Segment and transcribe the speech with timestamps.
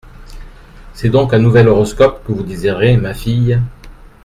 [0.95, 3.61] C’est donc un nouvel horoscope que vous désirez, ma fille?